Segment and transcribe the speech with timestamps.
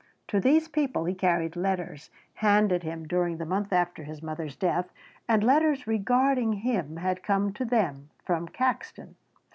[0.29, 4.91] To these people he carried letters handed him during the month after his mother's death,
[5.29, 9.13] and letters regarding him had come to them from Caxton.